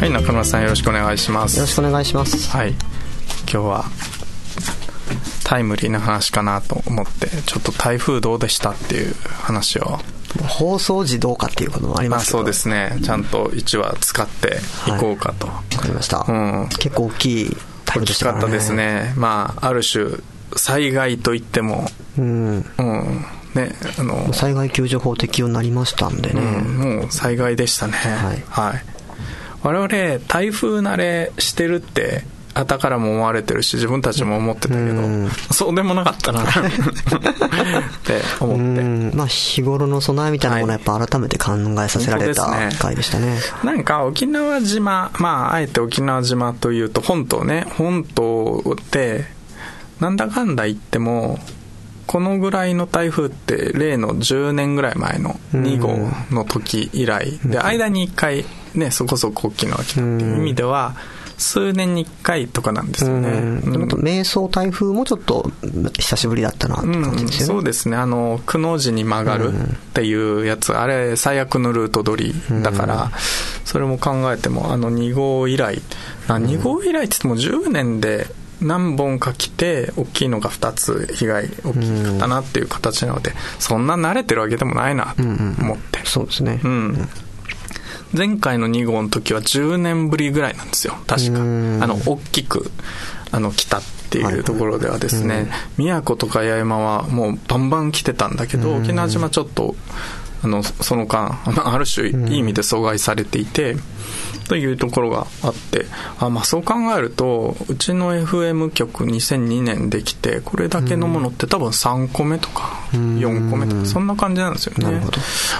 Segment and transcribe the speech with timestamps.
[0.00, 1.56] はい中村さんよろしくお願いします。
[1.56, 2.50] よろしくお願いします。
[2.50, 2.70] はい。
[2.70, 3.84] 今日は
[5.44, 9.98] タイムリーな話かなと思ってちょっと台風どうでしたっていう話を。
[10.48, 12.38] 放送時どうかっていうこともありますけど。
[12.38, 12.98] そうですね。
[13.02, 16.68] ちゃんと1話使っていこうかと、わかりました、うん。
[16.70, 19.14] 結構大きい台大風でしたかったですね。
[19.16, 20.06] まあある種
[20.56, 21.88] 災害といっても。
[22.18, 22.66] うん。
[22.78, 23.24] うん。
[23.54, 24.32] ねあの。
[24.32, 27.92] 災害救助法適用になりましたんでね、うん、もう災害でしたね。
[28.50, 28.93] はい
[29.64, 35.30] 我々台風慣れしてるってあたからも思われてるし自分たちも思ってたけど、うん。
[35.50, 38.82] そうでもなかったなってう思って。
[38.82, 39.12] ん。
[39.14, 43.38] まあ日頃の備えみたいなものはやっぱ改めて考えさせられた回でしたね。
[43.64, 47.66] なんか沖縄島まああえて沖縄島というと本島ね。
[47.76, 49.24] 本島って
[49.98, 51.40] なんだかんだ言っても
[52.06, 55.96] このぐらいの台風って例の10年ぐらい前の2号
[56.30, 58.44] の時以来で間に1回
[58.74, 60.96] ねそこそこ大きいのが来たっていう意味では
[61.38, 63.28] 数年に1回とかなんですよね。
[63.28, 63.88] うん。
[63.88, 65.50] と迷走台風もちょっと
[65.98, 67.96] 久しぶりだったなって感じですよね、そうですね。
[67.96, 69.52] あのくの字に曲がるっ
[69.94, 73.10] ていうやつ、あれ最悪のルート取りだから、
[73.64, 75.82] それも考えてもあの2号以来。
[76.28, 78.28] な2号以来って言っても10年で
[78.62, 87.08] 何本か来て大きいのが2つ被害大きかったなっていう形なので、そんな慣れてるわけでもないなと思って、そうですね、うん
[88.16, 90.94] 前回の2号の時は10年ぶりぐらいなんですよ。
[91.06, 91.38] 確か。
[91.38, 91.78] あうん。
[91.80, 92.70] の大きく
[93.32, 99.74] あの来たっていうところではですね、宮古とか八重山はもうバンバン来てたんだけど、沖縄島ちょっと
[100.42, 103.76] あのその間まあ ある種いい意味で阻害されていて、
[104.48, 105.86] というところがあって
[106.18, 115.02] あ、まあ、そう考えるとうちの FM 局2002年できてこれだけのものって多分3個目とか4個目とかそんな感じなんですよね。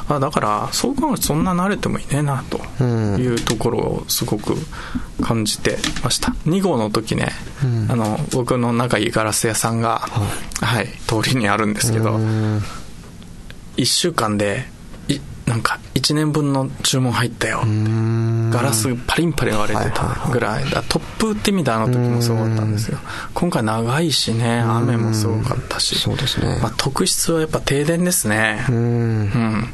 [0.08, 4.54] あだからそう考えるとそんな慣れてもいねえなというところをすごく
[5.22, 6.34] 感じてました。
[6.46, 7.32] 2号の時ね、
[7.88, 10.00] あの僕の仲いいガラス屋さんが、
[10.60, 12.18] はい、通りにあるんですけど
[13.76, 14.66] 1週間で
[15.08, 17.62] いなんか1年分の注文入ったよ
[18.54, 20.70] ガラスパリンパリン割れてたぐらい。
[20.70, 22.98] だ突風って意味であの時もすごかったんですよ。
[23.34, 25.98] 今回長いしね雨もすごかったし。
[25.98, 26.60] そうですね。
[26.62, 28.64] まあ、特質はやっぱ停電ですね。
[28.68, 29.68] うん。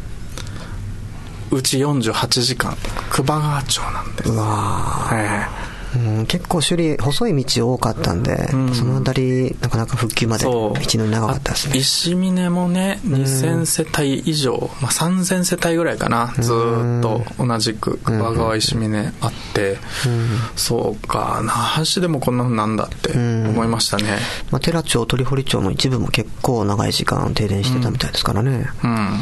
[1.50, 2.74] うち48時間
[3.10, 4.30] 久保川町なんです。
[4.30, 8.74] うわえーうん結構種類細い道多かったんで、ん。
[8.74, 11.78] そのあたりなかなか復旧まで道のり長かったですね。
[11.78, 19.78] 石峰もね2000世帯以上、まあ、3000世帯ぐらいかなずーっと同じく久保川石峰あって、
[20.56, 24.18] そうか那覇市でもこんなのなんだって思いましたね。
[24.50, 29.18] まあ、寺町鳥堀町の一部も結構長い時間停電してたみたいですからね、うん、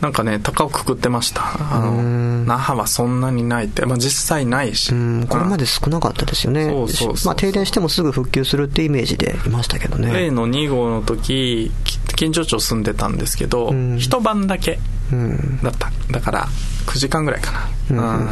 [0.00, 1.42] なんかね高をくくってました。
[1.74, 5.26] あの那覇はそんなにないって、まあ、実際ないし、うん。
[5.28, 7.16] これまで少なかったですよね、そうそう。
[7.16, 10.12] そうまあ、停電してもすぐ復旧するってイメージでいましたけどね。
[10.12, 13.98] 例の2号の時き近所町住んでたんですけど、ん。
[13.98, 14.78] 一晩だけ
[15.12, 15.60] うん。
[15.62, 15.90] だった。
[16.10, 16.48] だから
[16.86, 18.26] 9時間ぐらいかな、うん。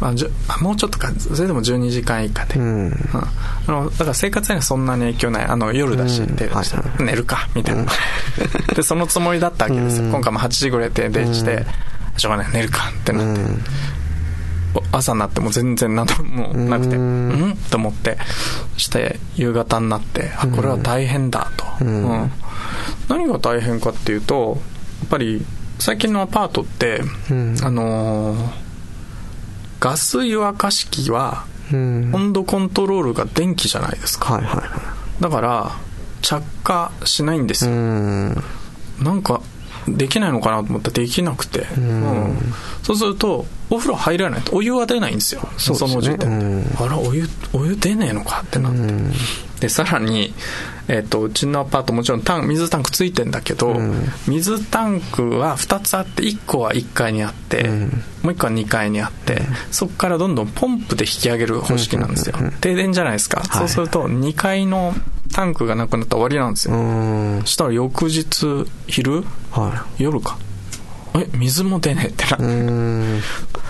[0.00, 0.12] まあ、
[0.48, 1.12] あもうちょっとか。
[1.18, 2.86] それでも12時間以下で、うん。
[2.86, 2.94] うん。
[3.66, 5.44] あのだから生活にはそんなに影響ない。
[5.44, 6.36] あの夜だし、うん。
[6.36, 7.04] 停電してはい。
[7.04, 7.84] 寝るかみたいな、
[8.74, 11.66] でそのつもりだったわけですよ、今回も8時ぐらい停電して、
[12.16, 13.44] しょうがない寝るかってなって、お
[14.92, 17.58] 朝になっても全然何と もなくてうん。
[17.70, 18.18] と思って
[18.74, 22.30] そして夕方になってあこれは大変だと、うん。
[23.08, 24.60] 何が大変かっていうと
[25.00, 25.44] やっぱり
[25.78, 27.56] 最近のアパートって、うん。
[27.62, 28.68] あのー
[29.80, 32.10] ガス湯沸かし器はうん。
[32.14, 34.34] 温度コントロールが電気じゃないですか。
[34.34, 35.72] はいはいはだから
[36.22, 38.44] 着火しないんですいよ、うん。
[39.00, 39.40] なんか
[39.86, 42.54] できないのかなと思ったらできなくて、うん。
[42.82, 45.48] そうするとお風呂入らないとお湯は出ないんですよ。
[45.58, 45.94] そね。
[45.94, 46.64] の時点で、うん。
[46.78, 48.78] あらお湯お湯出ねえのかってなって、
[49.60, 50.32] でさらに、
[50.88, 53.76] えっとうちのアパートもちろんタン水タンクついてんだけど、
[54.26, 57.68] 水タンクは2つあって1個は1階にあって、
[58.22, 64.94] もう1個は2階にあって、そこからどんどんポンプで引き上げる方式なんですよ、停電じゃないですか、そうすると2階の
[65.34, 67.40] タンクがなくなったら終わりなんですよ、うん。
[67.42, 69.24] そしたら翌日昼？
[69.50, 70.38] は夜か。
[71.14, 73.20] え水も出ねえってなって、いうん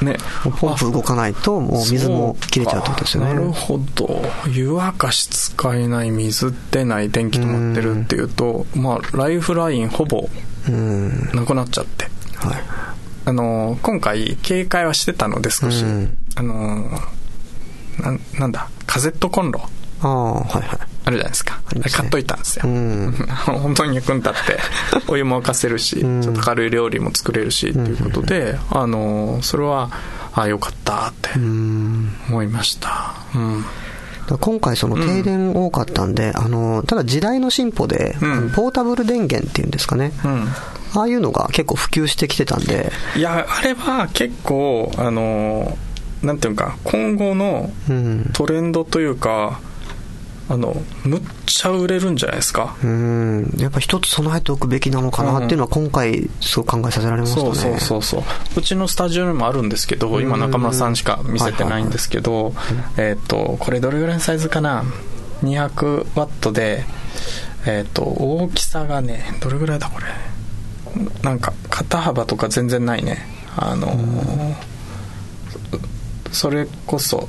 [0.04, 0.16] ね。
[0.58, 3.34] ポンプ動かないと、もう水も切れちゃうってことですよね。
[3.34, 4.22] なるほど。
[4.50, 10.28] 湯沸かし使えない、水出ない、電気止まってるっていうと、まあ、ライフラインほぼ、
[11.34, 12.04] なくなっちゃって。
[12.36, 12.62] はい。
[13.24, 15.84] あの、今回、警戒はしてたので少し、
[16.36, 16.90] あの、
[17.98, 19.68] ななんだ、カセットコンロ。
[20.00, 20.78] ああ、はいはい。
[21.04, 21.60] あるじゃないですか。
[21.74, 22.62] ね、買っといたんですよ。
[22.66, 23.12] うん、
[23.46, 24.60] 本当に役に立って、
[25.08, 29.90] お湯も沸かせるし、ちょっと軽い料理も作れるし、ということで、あの、それは、
[30.34, 33.14] ああ、よかったって思いました。
[33.34, 33.64] うん
[34.36, 40.12] 今回その停電多かったんで、うん、あの、ただ時代の進歩で、うん、ポータブル電源っていうんですかね。
[40.22, 40.48] うん、
[40.92, 42.92] ああいうのが結構普及してきてたんで。
[43.16, 45.78] いや、あれは結構、あの、
[46.22, 47.70] なんていうか、今後の
[48.34, 49.60] トレンドというか、
[50.50, 50.74] あの
[51.04, 52.76] むっちゃ売れるんじゃないですか？
[52.82, 53.54] うん。
[53.58, 58.22] やっぱ一つ備えておくべきなのかなっていうのは今回すごく考えさせられましたね、うん、そうそうそう。
[58.56, 62.54] うちのスタジオにもあるんですけど今中村さんしか見せてないんですけど、
[62.96, 64.84] えっ、とこれどれぐらいのサイズかな
[65.42, 66.84] ？200ワットで
[67.66, 70.06] えっ、ー、と大きさがねどれぐらいだこれ？
[71.22, 73.18] なんか肩幅とか全然ないね。
[73.54, 74.54] あのー、
[76.32, 77.28] それこそ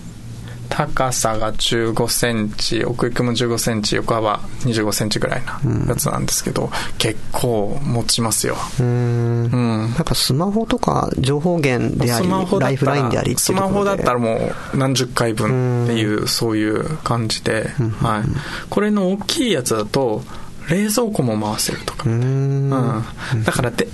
[0.79, 5.59] 高さが15センチ奥行きも15センチ横幅25センチぐらいな
[5.89, 8.55] やつなんですけど、うん、結構持ちますよ。
[8.79, 9.45] うん。
[9.47, 9.93] うん。
[9.97, 17.67] やっぱスマホとか情報源でありライフラインでありスマホだったらもう何十回分っていうそういう感じで、
[17.99, 18.23] はい、
[18.69, 20.23] これの大きいやつだと
[20.69, 22.09] 冷蔵庫も回せるとか。
[22.09, 22.69] うん、
[23.43, 23.89] だからで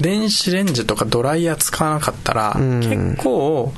[0.00, 3.74] 電子レンジとかドライヤー使わなかったら結構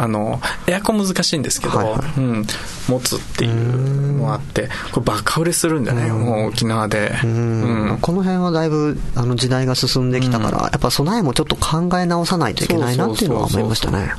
[0.00, 2.46] あのエアコン難しいんですけど、はいはい、うん、
[2.88, 6.10] 持つっていうのがあってこれバカ売れするんじゃない？
[6.10, 14.12] もう沖縄で、うん、この辺はだいぶあの時代が進んできたから、やっぱ備えもちょっと考え直さないといけないなっていうのは思いましたね。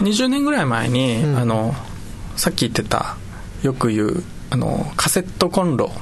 [0.00, 1.74] 20年ぐらい前に、あの
[2.36, 3.16] さっき言ってた
[3.62, 5.92] よく言うあのカセットコンロ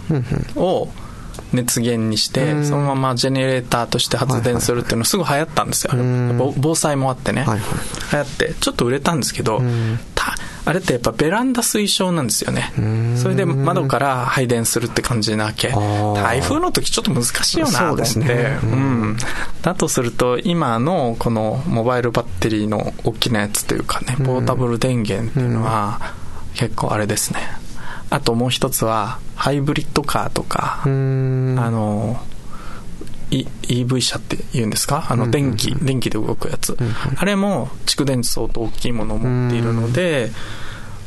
[0.55, 1.06] を、うん
[1.53, 5.93] 熱源にして、そのままジェネレーターとして発電するっていうのすぐ流行ったんですよ。
[6.57, 7.43] 防災もあってね。
[7.43, 7.61] はいはい、
[8.13, 9.63] 流行って、ちょっと売れたんですけど、
[10.67, 12.73] あれってやっぱベランダ推奨なんですよね。
[13.17, 15.69] それで窓から配電するって感じなわけ。
[15.69, 18.19] 台風の時ちょっと難しいよなと思って。
[18.19, 19.17] ね、うん。
[19.63, 26.01] だとすると、今のこのモバイルバッテリーの大きなやつというかね、ポータブル電源っていうのは、
[26.55, 27.39] 結構あれですね。
[28.11, 32.21] あともう一つは、ハイブリッドカーとか、あの、
[33.31, 35.07] EV 車って言うんですか？
[35.11, 36.77] あの電気、電気で動くやつ。
[37.17, 40.31] あれも蓄電池相当大きいものを持っているので、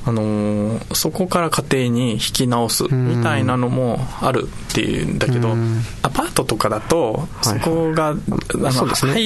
[0.10, 5.56] あのー、そこから家庭に引き直すみたいなのもあるっていうんだけど、
[6.02, 8.16] アパートとかだと、そこが、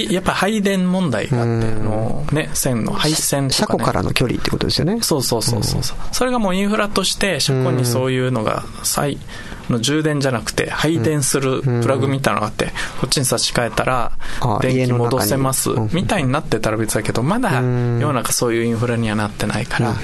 [0.10, 5.02] やっぱ配電問題があって、あの、ね、線の配線とか、ね、車庫からの距離ってことですよね。
[5.02, 5.82] そうそうそうそう。
[6.12, 9.18] それがもうインフラとして、車庫にそういうのが、再、
[9.70, 12.68] の充電じゃなくて配電するプラグみたいなのがあって、
[13.00, 14.12] こっちに差し替えたら
[14.62, 19.96] 電気戻せますみたいになってたら別だけどまだ世の中そういうインフラにはなってないから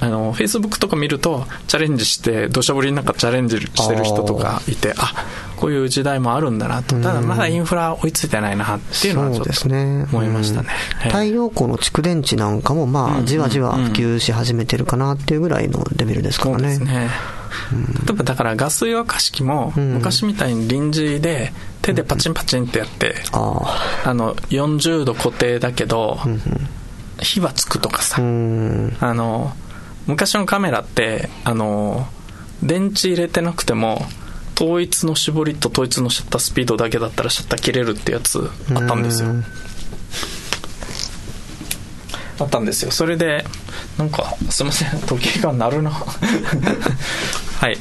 [0.00, 5.12] あのフェイスブックとか見るとチャレンジして土砂降りの中チャレンジしてる人とかいてあ
[5.58, 6.94] こういう時代もあるんだなと。
[7.00, 10.68] ただまだインフラ追いついてないなっていうのはちょっと思いましたね。
[11.02, 16.78] 太陽光の蓄電池なんかもまあじわじわ普及し始めてるかなっていうぐらいのレベルですからね
[18.06, 21.52] 例えばだからガス湯沸かし器も昔みたいに臨時で
[21.82, 26.18] 手でパチンパチンってやって、あの40度固定だけど、
[27.20, 29.52] 火はつくとかさ、あの
[30.06, 32.06] 昔のカメラってあの
[32.62, 34.00] 電池入れてなくても
[34.60, 39.28] 統一の絞りと統一のシャッタースピードだけだったらシャッター切れるってやつあったんですよ
[42.38, 42.90] あったんですよ。
[42.90, 43.44] それで
[43.98, 45.90] なんかすいません時計が鳴るな。
[47.60, 47.78] はい。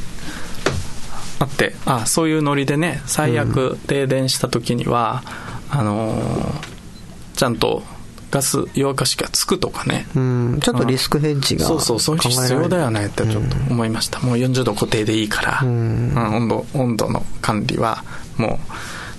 [1.40, 1.76] あって。
[1.86, 5.24] あそういうノリでね最悪停電した時には、
[5.72, 7.84] うん、あのー、ちゃんと
[8.32, 18.04] ガス湯沸かしがつくとかね、うん、ちょっとリスクヘッジがそうそうそう必要だよねってちょっと思いました、うん、もう40度固定でいいから、うん、温度温度の管理は
[18.38, 18.60] も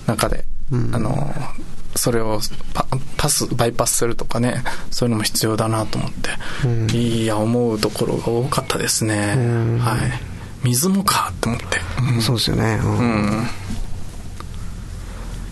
[0.07, 2.39] う中で、あのーそれを
[3.17, 6.29] パスバイパスするとかねそういうのも必要だなと思って、
[6.65, 9.99] うん、いや思うところが多かったですね、うん、はい。
[10.63, 11.65] 水もかと思って、
[12.15, 13.47] うん、そうですよね、うん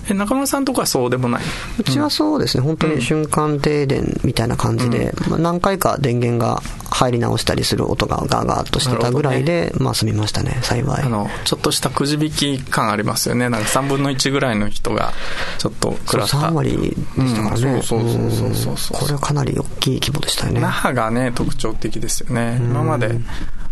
[0.09, 1.41] え中村さんとかはそうでもない？
[1.79, 11.03] うちはそうですね、本当に瞬間停電みたいな感じで、まあ、何回か電源が入り直したりする音がガーガーっとしてたぐらいで、まあ済みましたね、幸い。
[11.03, 13.49] あの、ちょっとしたくじ引き感ありますよね。
[13.49, 15.13] なんか3分の1ぐらいの人が、
[15.57, 16.37] ちょっと食らった。
[16.37, 16.87] 3割で
[17.27, 17.81] したからね。
[17.83, 20.61] そうそうそうそうそうこれはかなり大きい規模でしたよね。
[20.61, 22.57] 那覇がね、特徴的ですよね。
[22.61, 23.19] 今まで、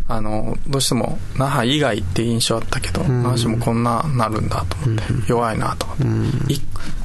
[0.08, 6.32] あの、どうしても、那覇以外って印象あったけど、那覇市もこんななるんだと思って、弱いなと思っ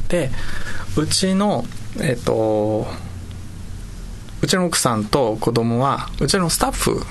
[0.08, 0.28] て。
[0.28, 0.30] で、
[0.96, 1.64] うちの、
[2.00, 2.86] えっ、と、
[4.42, 7.02] うちの奥さんと子供は、うちのスタッフ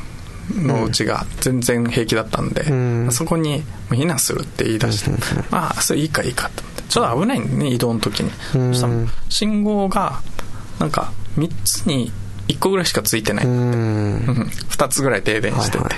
[0.56, 5.12] のうちが全然平気だったんで、うんそこに避難するって言い出して、
[5.50, 6.84] まあ、それいいかいいかって思って。
[6.84, 8.32] ちょっと危ないんでね、移動の時に。
[8.56, 8.94] うんそしたら
[9.30, 10.22] 信号が、
[10.80, 12.12] なんか、3つに
[12.50, 13.46] 1個ぐらいしかついてない。
[13.46, 13.54] うん。
[13.54, 15.94] うん2つぐらい停電してて、はい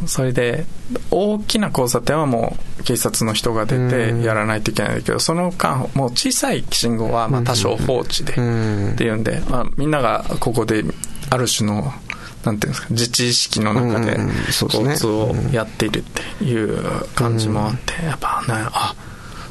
[0.00, 0.66] うん、それで
[1.10, 8.92] 大きな交差点はもう警察の人が出てやらないといけないけどその間もう小さい信号はまあ多少放置で、うん。
[8.92, 10.84] っていうんで、まあ、みんながここで
[11.30, 11.92] ある種の
[12.44, 16.02] なんていうんですか自治意識の中で交通をやっているっ
[16.38, 18.94] ていう感じもあって、やっぱねあ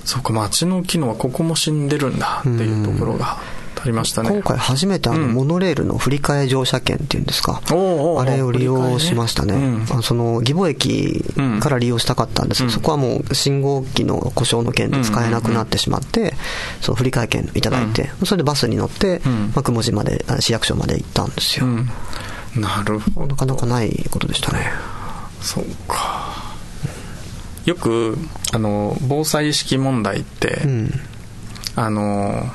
[0.05, 3.37] そうか街の機能はここも死んでるんだっていうところが
[3.83, 5.33] ありましたね、今回初めてあの、うん。
[5.33, 7.61] モノレールの振り替え乗車券っていうんですか。
[7.67, 9.57] あれを利用しましたね。
[9.57, 9.85] ね。
[9.91, 10.03] うん。
[10.03, 11.21] その、義母駅
[11.59, 12.59] から利用したかったんです。
[12.59, 12.73] けど、うん。
[12.73, 16.33] そこはもう信号機の故障の件で使えなくなってしまって、
[16.79, 19.51] その振り替え券いただいて、それでバスに乗って、うん。
[19.53, 21.65] まあ、雲寺まで、あ市役所まで行ったんですよ。
[21.65, 21.89] うん。
[22.55, 23.27] なるほど。
[23.27, 24.71] なかなかないことでしたね。
[25.41, 26.23] そうか。
[27.65, 28.17] よく
[28.53, 30.91] あの防災意識問題って、うん。
[31.75, 32.49] あの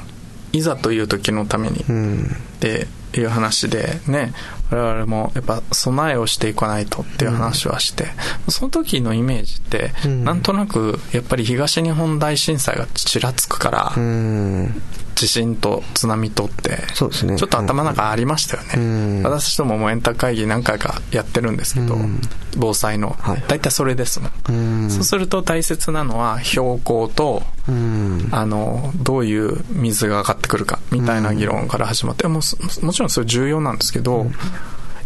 [0.58, 2.24] いざという時のためにうん。
[2.24, 4.34] っていう話でね
[4.70, 8.06] 我々もやっぱ備えをしていかないとっていう話はして、
[8.48, 14.82] その時のイメージって、うんなんとなくやっぱり東日本大震災がちらつくから、うん。
[15.18, 17.36] 地震と津波とってそうですね。
[17.36, 19.22] ちょっと頭の中ありましたよね、うん。
[19.24, 22.20] 私とももうエンタ会議何回かやってるんですけど、うん。
[22.56, 23.44] 防災の、はい。
[23.48, 24.90] 大体それですもん、うん。
[24.90, 28.28] そうすると大切なのは標高とうん。
[28.30, 34.26] あのどういう水が上がってくるかみたいな議論から始まって、ももちろんそれ重要なんですけど、い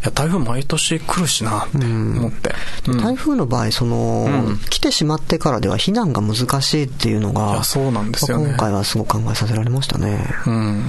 [0.05, 2.55] や台風毎年来るしなって思って、
[2.89, 3.01] うん。
[3.01, 4.59] 台風の場合、その、うん。
[4.69, 8.49] 来てしまってからでは避難が難しいっていうのいがや、そうなんですよね。
[8.49, 10.27] 今回はすごく考えさせられましたね。
[10.47, 10.85] うん、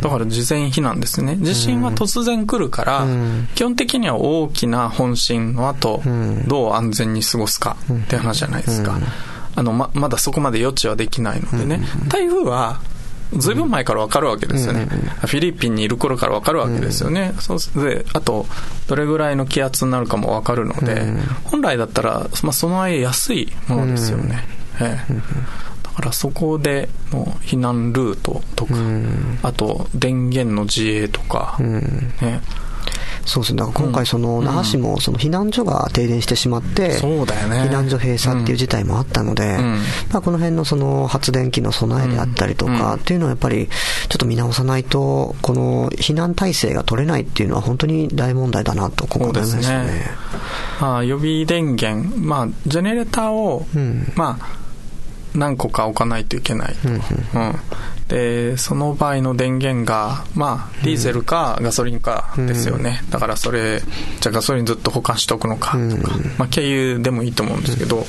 [0.00, 1.36] だから事前避難ですね。
[1.40, 3.48] 地震は突然来るから、うん。
[3.54, 6.48] 基本的には大きな本震の後、うん。
[6.48, 8.98] どう安全に過ごすかって話じゃないですか、
[9.54, 12.80] あのままだそこまで予知はできないのでね、台風は
[13.32, 18.46] ずいぶん前から分かるわけですよね、フィリピンにいる頃から分かるわけですよね、そうであと
[18.86, 21.06] どれぐらいの気圧になるかも分かるので、
[21.44, 24.44] 本来だったら、まあ、備えやすいものですよね、
[24.80, 25.14] ええ。
[25.82, 28.74] だからそこでの避難ルートとか、
[29.42, 32.40] あと電源の自衛とか、ね、
[33.26, 33.58] そうですね。
[33.58, 37.62] だから今回その、那覇市もその避難所が停電してしまって、そうだよね。
[37.62, 39.76] 避難所閉鎖っていう事態もあったので、ん。
[40.12, 50.06] まあこの辺のその発電機の備えであったりとかっていうのはやっぱりちょっと見直さないと、この避難体制が取れないっていうのは本当に大問題だなと今回思いましたね。
[50.80, 54.12] まあ、予備電源、まあ、ジェネレーターを、うん。
[54.14, 54.65] まあ、
[55.36, 56.88] 何個か置かないといけないと。
[56.88, 57.54] うん
[58.08, 63.02] で、その場合の電源が、まあ、ディーゼルかガソリンかですよね。
[63.10, 63.80] だからそれ、
[64.20, 68.06] じゃあガソリンずっと保管しておくのかとか、まあ、経由でもいいと思うんですけど、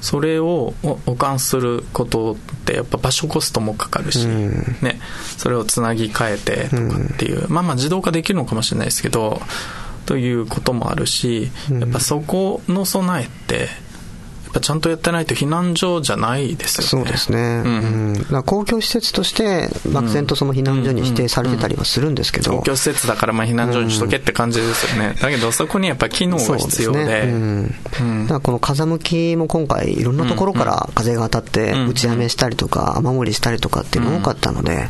[0.00, 5.00] それをお保管することってやっぱ場所コストもかかるし、ね、
[5.38, 9.40] それをつなぎ替えてとかっていう、まあまあ自動化できるのかもしれないですけど、
[10.06, 13.68] ということもあるし、やっぱそこの備えって、
[14.50, 16.88] ぱちゃんとやってないと避難所じゃないですよね。
[16.88, 17.62] そうですね。
[17.64, 18.12] うん。
[18.14, 25.14] だから公共施設として、漠然とその避難所に指定されてたりはするんですけど、公共施設だからまあ避難所にしとけって感じですよね。
[25.20, 26.98] だけどそこにやっぱ機能が必要で。
[26.98, 27.32] そうですね。
[28.00, 28.26] うん。
[28.26, 34.88] だからこの風向きも今回いろんなところから風が当たってうん打ち雨したりとか雨漏りしたりとかっていうのが多かったので、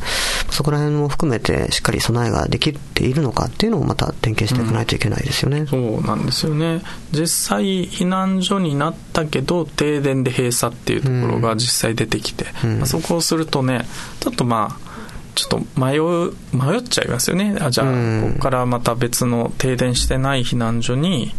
[0.50, 5.66] そこら辺も含めてしっかり備えができているのかっていうのをまた点検していかないといけないですよね。
[5.66, 6.82] そうなんですよね。
[7.12, 13.86] 実際避難所になったけど停電で閉鎖っていうところが実際出てきて、まあ、そこをするとね、
[14.20, 14.88] ちょっとまあ、
[15.34, 17.56] ちょっと迷う、迷っちゃいますよね。
[17.60, 21.34] あじゃあ、ここからまた別の停電してない避難所に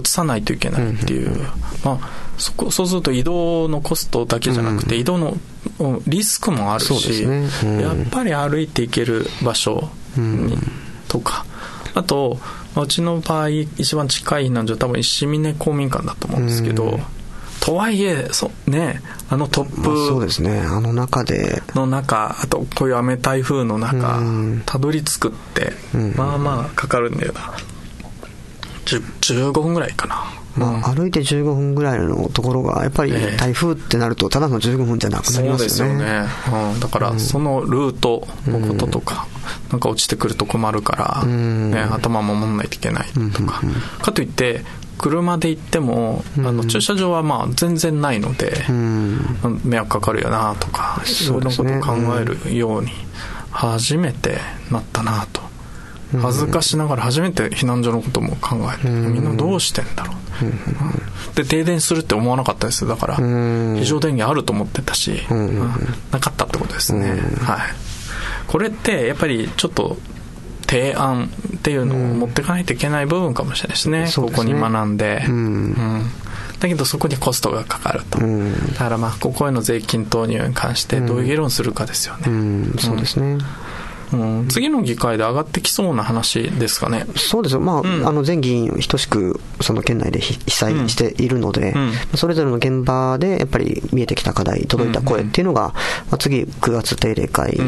[0.00, 1.36] 移さないといけないっていう。
[1.84, 5.36] まあ、そこ、そうすると移動のコストだけじゃなくて、移動の
[5.78, 7.48] うんリスクもあるし、ね。
[7.64, 7.80] うん。
[7.80, 10.56] やっぱり歩いていける場所に、
[11.08, 11.44] とか、
[11.94, 12.38] あと、
[12.74, 17.00] まあうちの場合、一番近い避難所は多分石峰公民館だと思うんですけど、
[17.60, 21.62] とはいえ、そね、あのトップ、まあ、そうですね、あの中で。
[21.74, 24.20] の中、あとこういう雨台風の中、
[24.66, 25.72] たどり着くって、
[26.16, 27.54] まあまあかかるんだよな。
[28.86, 30.24] 15分ぐらいかな。
[30.56, 35.58] まあ、歩いて15分ぐらいのところが、やっぱり台風ってなると、ただの15分じゃなくなりますよね。
[35.58, 36.26] そうですよね。
[36.72, 39.26] うん、だから、そのルートのこととか、
[39.66, 43.60] うん、なんか落ちてくると困るから、ね、頭守んないといけないとか。
[44.00, 44.64] かといって、
[44.98, 48.64] 車で行っても、あの駐車場はまあ全然ないので、
[49.62, 52.90] 迷惑かかるよなとか、そういうことを考えるように、
[53.50, 54.38] 初めて
[54.70, 55.45] なったなと。
[56.12, 62.86] 恥ずかしながら初めて避難所のことも考えて、みんなどうしてんだろう、で停電するって思わなかったです。
[62.86, 65.22] だから非常電源あると思ってたし、
[66.12, 67.10] なかったってことですね、
[67.40, 67.58] はい。
[68.46, 69.96] これってやっぱりちょっと
[70.68, 75.24] 提案っていうのを持っていかないといけない部分かもしれないですね、ここに学んで、
[76.58, 78.26] だけどそこにコストがかかると、だ
[78.78, 83.38] からまあここへの税金投入に関してどういう議論するかですよね、そうですね、
[84.12, 87.06] うん、次の議会で上がってきそうな話ですかね。
[87.16, 95.74] そうですまあ、うん、あの全議員等しくその県内で被災しているので、うん、それぞれの現場でやっぱり見えてきた課題、届いた声っていうのが、ま
[96.12, 97.58] あ、次9月定例会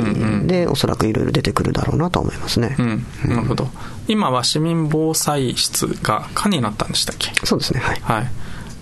[0.47, 2.76] でおそらくいろいろ出てくるだろうなと思いますね。
[3.25, 3.68] なるほど。
[4.07, 7.30] 今は市民防災室が課になったんでしたっけ？
[7.45, 8.00] そうですね、はい。
[8.00, 8.30] はい。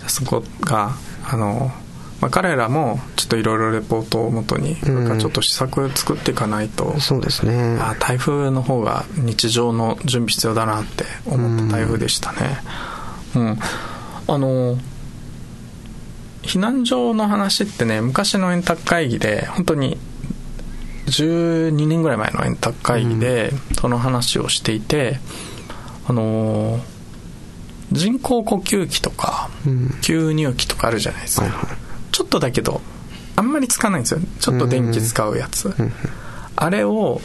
[0.06, 0.94] そこが、
[1.28, 1.72] あの、
[2.20, 7.78] まあ、彼らもちょっといろいろレポートをもとに、ちょっと施策作っていかないと、そうですね。
[7.80, 12.58] あ台風の方が日常の準備必要だなって思った台風でしたね。
[13.34, 13.58] うん、
[14.28, 14.78] あの
[16.42, 19.98] 避難所の話ってね昔の円卓会議で本当に
[21.06, 25.20] 12年ぐらい前の円卓会議でその話をしていて、
[26.08, 26.80] あの
[27.92, 29.50] 人工呼吸器とか、
[30.00, 31.85] 吸入器とかあるじゃないですか、はいはい
[32.16, 32.80] ちょっとだけど
[33.36, 34.20] あんまりつかないんですよ。
[34.40, 35.70] ちょっと電気使うやつ、
[36.56, 37.20] あれを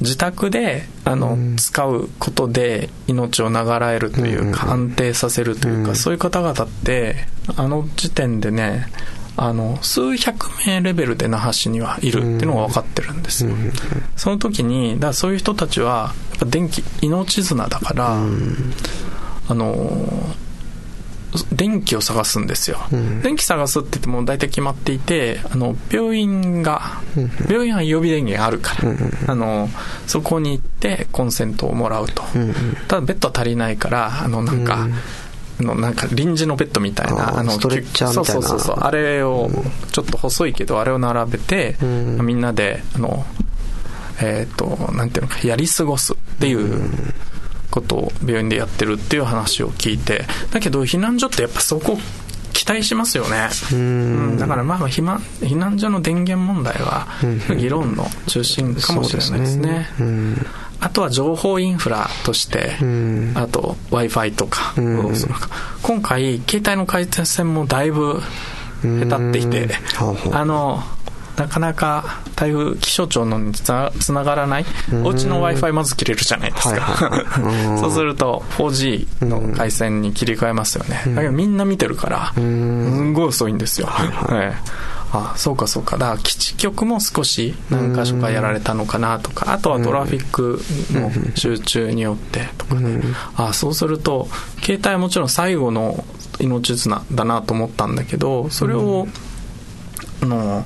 [0.00, 7.26] 自宅であの、使うことで命を長らえるというか、安定させるというか、そういう方々って
[7.56, 8.86] あの時点でね
[9.36, 13.44] あの数百名レベルで那覇市にはいるっていうのが分かってるんです。
[13.44, 13.52] よ、
[14.16, 18.16] その時にだからそういう人たちはやっぱ電気命綱だから、
[19.46, 20.34] あの
[21.52, 27.00] 電気を探すんですよ、うん、電気探すって言っても大体決まっていてあの病院が、
[27.48, 29.68] 病院は予備電源あるから、うん、あの
[30.06, 32.22] そこに行ってコンセントをもらうと、
[32.88, 34.86] ただベッド足りないからあのなんか、
[35.60, 38.40] のなんか臨時のベッドみたいなあのストレッチャーみたいな。
[38.40, 39.50] そうそうそうあれを
[39.92, 43.24] ちょっと細いけどあれを並べて、みんなであの
[44.20, 46.90] えっ、ー、となんていうのかやり過ごすっていう、
[47.74, 51.98] ことを病院でやってるっていう話を聞いてだけど避難所ってやっぱそこ
[52.52, 53.48] 期待しますよね。
[53.72, 57.08] うん、だからまあ避難避難所の電源問題は
[57.58, 59.88] 議論の中心かもしれないですね。
[59.96, 60.36] すね。
[60.80, 62.76] あとは情報インフラとして、
[63.34, 64.72] あと w i f i とか。
[65.82, 68.22] 今回携帯の回線もだいぶ
[68.84, 69.68] へたっていて
[70.32, 70.82] あの
[71.36, 73.62] なかなか台風気象庁のにつ
[74.12, 74.64] ながらない
[75.04, 81.02] お家の w i f i まず切れるじゃないですか、はいはい、 そうすると 4G の回線に切り替えますよね。
[81.14, 84.52] だけどみんな見てるからすんごい遅いんですよ、はい、
[85.12, 85.96] あそうかそうか。
[85.98, 89.52] だから基地局も少し何箇所かやられたのかなとか。
[89.52, 90.60] あとはトラフィック
[90.92, 93.00] の集中によってとかね。
[93.36, 94.28] あそうすると
[94.62, 96.04] 携帯はもちろん最後の
[96.40, 99.06] 命綱だなと思ったんだけどそれを
[100.22, 100.64] あの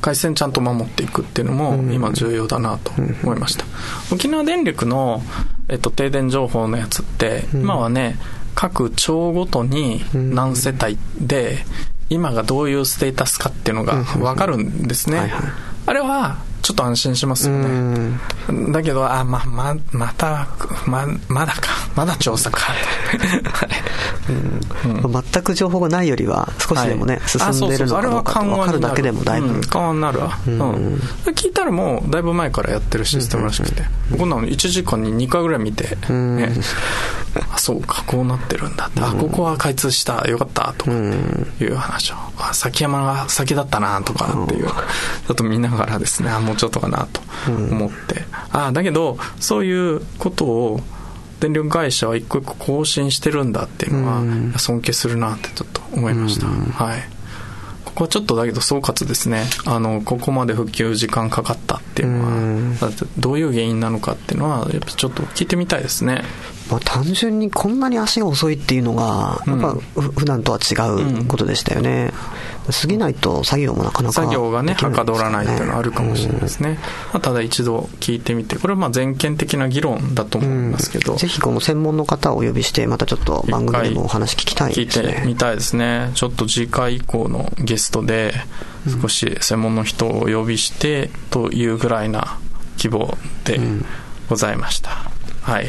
[0.00, 3.64] 回線ちゃんと守っていくっていうのも今重要だなと思いました、
[4.12, 5.22] 沖縄電力の、
[5.68, 8.18] えっと、停電情報のやつって今はね
[8.54, 11.58] 各町ごとに何世帯で
[12.10, 15.32] 今がどういうステータスかっていうのが分かるんですね、
[15.86, 18.20] あれはちょっと安心しますよね。
[18.72, 20.46] だけど、あ、ま、ま、また、
[20.86, 22.60] ま、まだか、まだ調査か。
[24.28, 29.62] うん、全く情報がないよりは、少しでもね、はい、進んでるのかどうか分かるだけでもだいぶ。
[29.62, 31.00] 緩和になるわ、うん。
[31.28, 33.84] 聞いたらもう、だいぶ前からやってるシステムらしくて。
[34.18, 36.52] こんなの1時間に2回ぐらい見て、ね、
[37.52, 39.00] あ、そうか、こうなってるんだって。
[39.00, 42.14] あ、ここは開通した、よかった、とかいう話を。
[42.38, 44.66] あ、崎山が先だったな、とかっていう。
[44.66, 47.20] ちょっと見ながらですね、あ、もうちょっとかな、と
[47.50, 48.24] 思って。
[48.52, 50.80] あ、だけど、そういうことを、
[51.40, 56.46] 電力会社は一個一個更新してるんだっていうのは、尊敬するなってちょっと思いました。
[56.46, 57.08] はい。
[57.84, 59.44] ここはちょっとだけど総括ですね。
[59.64, 66.22] あの、ここまで復旧時間かかったっていうのは、どういう原因なのかっていうのは、やっぱちょっと聞いてみたいですね。
[66.70, 70.74] まあ、単純にこんなに足が遅いっていうのが、やっぱ、うん、普段とは違
[71.20, 72.12] うことでしたよね。
[72.70, 76.78] 過ぎないと作業もなかなか、作業がね、はかどらないっていうのはあるかもしれないですね。
[77.12, 81.16] まあ、ただ一度聞いてみて、これはまあ全県的な議論だと思いますけど。
[81.16, 85.08] ぜひこの専門の方をお呼びして、またちょっと番組でもお話聞きたいですね。
[85.08, 86.10] 聞いてみたいですね。
[86.14, 88.34] ちょっと次回以降のゲストで、
[89.00, 92.38] 少し専門の人をお呼びしてというぐらいな
[92.76, 93.60] 規模で
[94.28, 95.10] ございました。
[95.42, 95.68] はい。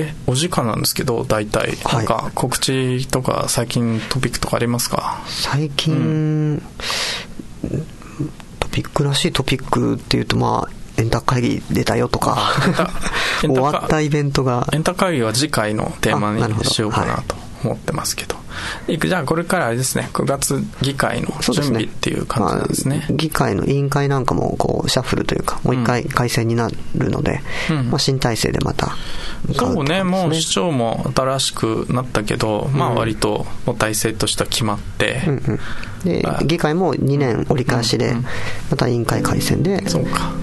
[0.00, 1.76] え、お時間なんですけど、大体。
[1.92, 5.22] なんか、告知とか、最近トピックとかありますか？
[5.26, 6.62] 最近、うん、
[8.60, 12.52] トピックらしいトピックっていうと、まあ、エンタ会議出たよとか、
[13.40, 14.66] 終わったイベントが。
[14.72, 18.36] エンタ会議は次回のテーマにしようかなと思ってますけど。
[18.86, 22.96] じゃあこれからあれですね、9月議会の準備っていう感じなんですね。
[22.96, 27.40] すねまあ、議会の委員会なんかもこうシャッフルというか、もう一回改選になるので、
[27.70, 28.92] うん、まあ、新体制でまた、ね、
[29.54, 35.60] そうね、もう市長も新しくなったけど、まあ割ともう体制としては決まって、うんうん
[36.04, 38.14] で議会も2年折り返しで、
[38.70, 39.82] また委員会改選で、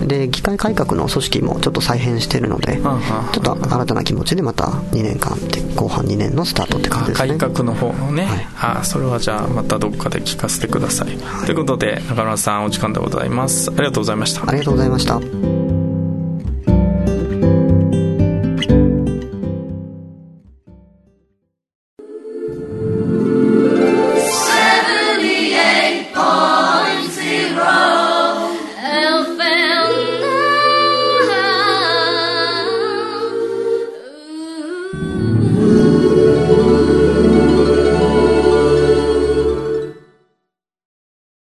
[0.01, 7.37] で議会改革の組織もちょっと再編してるので、ちょっと新たな気持ちでまた2年間で、後半2年のスタートって感じですね。
[7.37, 11.17] 改革の方のね、はい、あそれはじゃあまたどっかで聞かせてください。
[11.21, 13.69] はい、ということで、中村さんお時間でございます。
[13.71, 14.43] ありがとうございました。
[14.47, 15.54] ありがとうございました。